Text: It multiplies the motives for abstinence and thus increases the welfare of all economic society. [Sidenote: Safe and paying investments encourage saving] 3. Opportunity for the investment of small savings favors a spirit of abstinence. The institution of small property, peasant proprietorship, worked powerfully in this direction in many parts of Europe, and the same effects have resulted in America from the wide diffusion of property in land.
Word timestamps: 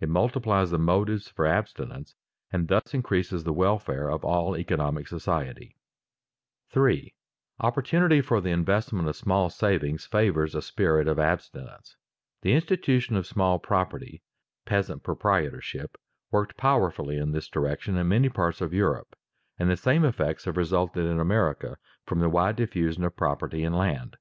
It 0.00 0.10
multiplies 0.10 0.70
the 0.70 0.76
motives 0.78 1.28
for 1.28 1.46
abstinence 1.46 2.14
and 2.52 2.68
thus 2.68 2.92
increases 2.92 3.42
the 3.44 3.54
welfare 3.54 4.10
of 4.10 4.22
all 4.22 4.54
economic 4.54 5.08
society. 5.08 5.78
[Sidenote: 6.68 6.92
Safe 6.92 7.12
and 7.58 7.86
paying 7.86 7.88
investments 7.88 7.90
encourage 7.90 7.92
saving] 7.94 7.96
3. 8.20 8.20
Opportunity 8.20 8.20
for 8.20 8.40
the 8.42 8.50
investment 8.50 9.08
of 9.08 9.16
small 9.16 9.48
savings 9.48 10.04
favors 10.04 10.54
a 10.54 10.60
spirit 10.60 11.08
of 11.08 11.18
abstinence. 11.18 11.96
The 12.42 12.52
institution 12.52 13.16
of 13.16 13.26
small 13.26 13.58
property, 13.58 14.22
peasant 14.66 15.02
proprietorship, 15.02 15.96
worked 16.30 16.58
powerfully 16.58 17.16
in 17.16 17.32
this 17.32 17.48
direction 17.48 17.96
in 17.96 18.08
many 18.08 18.28
parts 18.28 18.60
of 18.60 18.74
Europe, 18.74 19.16
and 19.58 19.70
the 19.70 19.78
same 19.78 20.04
effects 20.04 20.44
have 20.44 20.58
resulted 20.58 21.06
in 21.06 21.18
America 21.18 21.78
from 22.04 22.20
the 22.20 22.28
wide 22.28 22.56
diffusion 22.56 23.04
of 23.04 23.16
property 23.16 23.64
in 23.64 23.72
land. 23.72 24.18